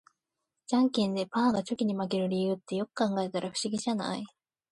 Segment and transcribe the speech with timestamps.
[0.65, 4.25] ジャンケンでパーがチョキに負ける理由って、よく考えたら不思議じゃない？